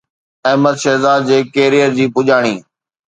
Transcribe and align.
احمد 0.49 0.75
شهزاد 0.83 1.19
جي 1.29 1.37
ڪيريئر 1.53 1.89
جي 1.97 2.05
پڄاڻي 2.15 2.55